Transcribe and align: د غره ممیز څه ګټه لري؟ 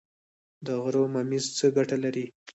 د 0.65 0.67
غره 0.83 1.01
ممیز 1.13 1.45
څه 1.57 1.67
ګټه 1.77 1.97
لري؟ 2.03 2.25